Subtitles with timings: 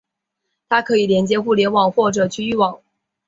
[0.67, 2.81] 它可以连接互联网或者局域网。